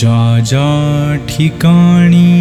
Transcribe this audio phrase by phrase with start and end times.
[0.00, 0.70] जा जा
[1.28, 2.34] ठिकाणी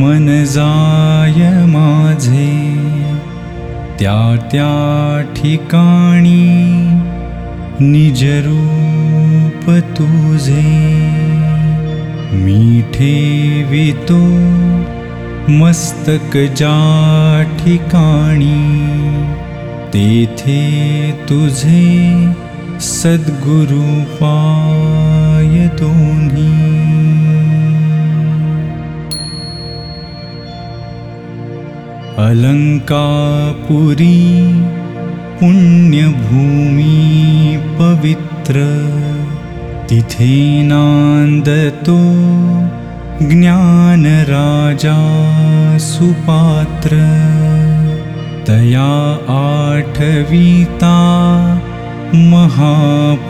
[0.00, 2.49] मन जाय माझे
[4.00, 6.44] त्या त्या ठिकाणी
[7.80, 10.62] निजरूप तुझे
[12.44, 14.20] मी ठेवितो
[15.58, 16.78] मस्तक जा
[17.58, 18.56] ठिकाणी
[19.92, 20.60] तेथे
[21.28, 21.84] तुझे
[22.80, 26.59] सद्गुरु पाय दोन्ही
[32.20, 34.18] अलङ्कापुरी
[35.40, 36.92] पुण्यभूमि
[37.78, 38.54] पवित्र।
[39.88, 41.98] तिथे नान्दतो
[43.26, 44.98] ज्ञानराजा
[45.78, 46.90] सुपात्र।
[48.46, 50.96] तया आठवीता
[52.14, 53.24] महापुण्यराशि।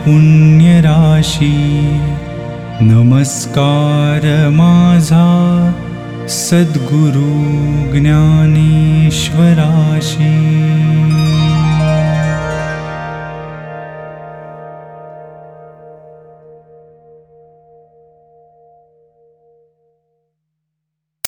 [2.81, 5.27] नमस्कार माझा
[6.29, 7.29] सद्गुरु
[7.93, 9.11] ज्ञानेश्वराशि